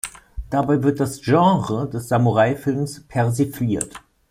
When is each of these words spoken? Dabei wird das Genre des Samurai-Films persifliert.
Dabei 0.49 0.81
wird 0.81 0.99
das 0.99 1.21
Genre 1.21 1.87
des 1.87 2.07
Samurai-Films 2.07 3.01
persifliert. 3.07 4.01